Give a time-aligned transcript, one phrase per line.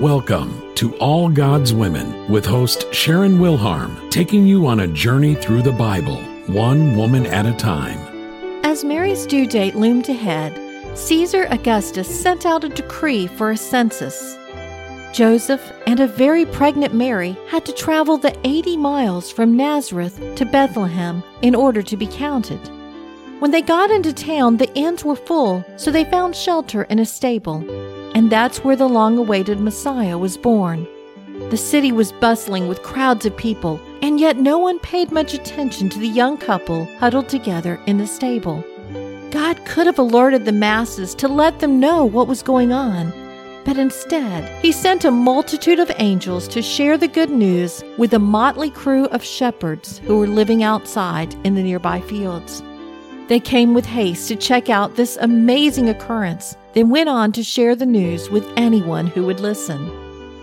[0.00, 5.62] Welcome to All God's Women with host Sharon Wilharm, taking you on a journey through
[5.62, 6.16] the Bible,
[6.48, 7.98] one woman at a time.
[8.64, 14.36] As Mary's due date loomed ahead, Caesar Augustus sent out a decree for a census.
[15.12, 20.44] Joseph and a very pregnant Mary had to travel the 80 miles from Nazareth to
[20.44, 22.60] Bethlehem in order to be counted.
[23.44, 27.04] When they got into town, the inns were full, so they found shelter in a
[27.04, 27.62] stable,
[28.14, 30.88] and that's where the long awaited Messiah was born.
[31.50, 35.90] The city was bustling with crowds of people, and yet no one paid much attention
[35.90, 38.64] to the young couple huddled together in the stable.
[39.30, 43.12] God could have alerted the masses to let them know what was going on,
[43.66, 48.18] but instead, he sent a multitude of angels to share the good news with a
[48.18, 52.62] motley crew of shepherds who were living outside in the nearby fields.
[53.28, 57.74] They came with haste to check out this amazing occurrence, then went on to share
[57.74, 59.90] the news with anyone who would listen.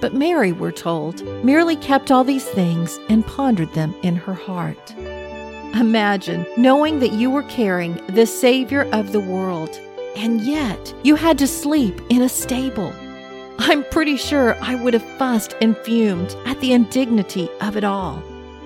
[0.00, 4.92] But Mary, we're told, merely kept all these things and pondered them in her heart.
[5.74, 9.70] Imagine knowing that you were carrying the Savior of the world,
[10.16, 12.92] and yet you had to sleep in a stable.
[13.58, 18.20] I'm pretty sure I would have fussed and fumed at the indignity of it all.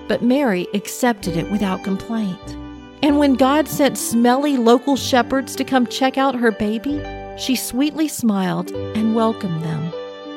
[0.07, 2.57] But Mary accepted it without complaint.
[3.01, 7.01] And when God sent smelly local shepherds to come check out her baby,
[7.37, 9.93] she sweetly smiled and welcomed them.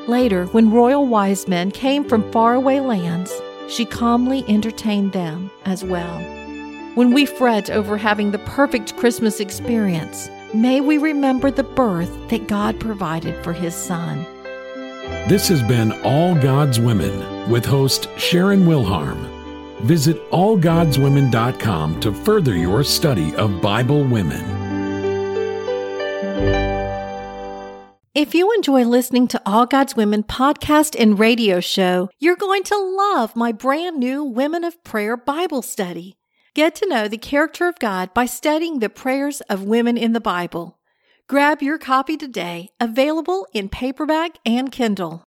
[0.07, 3.33] Later, when royal wise men came from faraway lands,
[3.67, 6.19] she calmly entertained them as well.
[6.95, 12.47] When we fret over having the perfect Christmas experience, may we remember the birth that
[12.47, 14.25] God provided for His Son.
[15.27, 19.32] This has been All God's Women with host Sharon Wilharm.
[19.83, 24.63] Visit allgodswomen.com to further your study of Bible women.
[28.15, 32.77] If you enjoy listening to All God's Women podcast and radio show, you're going to
[32.77, 36.15] love my brand new Women of Prayer Bible study.
[36.53, 40.21] Get to know the character of God by studying the prayers of women in the
[40.21, 40.77] Bible.
[41.27, 45.21] Grab your copy today, available in paperback and Kindle.